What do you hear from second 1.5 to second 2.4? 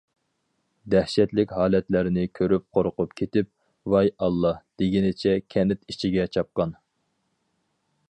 ھالەتلەرنى